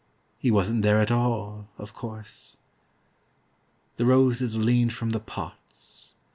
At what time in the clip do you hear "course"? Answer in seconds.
1.93-2.57